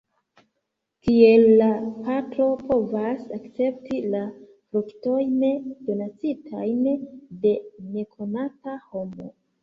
Kiel 1.07 1.43
la 1.57 1.65
patro 2.05 2.45
povos 2.69 3.27
akcepti 3.37 3.99
la 4.15 4.21
fruktojn, 4.45 5.35
donacitajn 5.89 6.81
de 7.45 7.53
nekonata 7.99 8.75
homo. 8.87 9.29